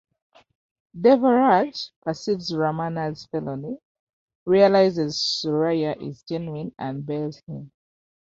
Devaraj 0.99 1.89
perceives 2.01 2.51
Ramana's 2.51 3.27
felony, 3.27 3.77
realises 4.47 5.21
Surya 5.21 5.93
is 5.99 6.23
genuine 6.23 6.73
and 6.79 7.05
bails 7.05 7.39
him. 7.45 7.71